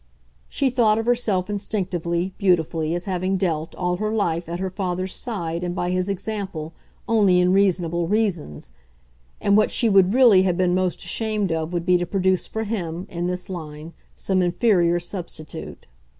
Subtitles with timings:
[0.49, 5.13] She thought of herself, instinctively, beautifully, as having dealt, all her life, at her father's
[5.13, 6.73] side and by his example,
[7.07, 8.71] only in reasonable reasons;
[9.39, 12.63] and what she would really have been most ashamed of would be to produce for
[12.63, 15.85] HIM, in this line, some inferior substitute.